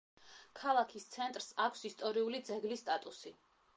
[0.59, 3.35] ქალაქის ცენტრს აქვს ისტორიული ძეგლის სტატუსი.